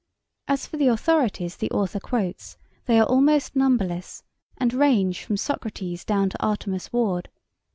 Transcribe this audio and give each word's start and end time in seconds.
As 0.47 0.65
for 0.65 0.77
the 0.77 0.87
authorities 0.87 1.57
the 1.57 1.69
author 1.69 1.99
quotes, 1.99 2.57
they 2.85 2.99
are 2.99 3.05
almost 3.05 3.55
numberless, 3.55 4.23
and 4.57 4.73
range 4.73 5.23
from 5.23 5.37
Socrates 5.37 6.03
down 6.03 6.29
to 6.31 6.43
Artemus 6.43 6.91
Ward. 6.91 7.29